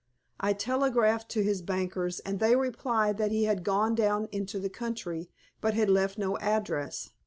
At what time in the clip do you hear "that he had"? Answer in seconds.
3.19-3.63